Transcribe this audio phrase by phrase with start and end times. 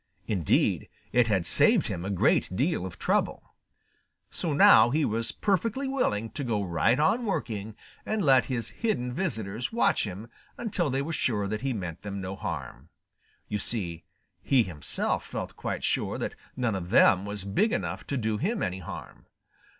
[0.25, 3.53] Indeed, it had saved him a great deal of trouble.
[4.31, 9.13] So now he was perfectly willing to go right on working and let his hidden
[9.13, 10.27] visitors watch him
[10.57, 12.89] until they were sure that he meant them no harm.
[13.47, 14.03] You see,
[14.41, 18.63] he himself felt quite sure that none of them was big enough to do him
[18.63, 19.27] any harm.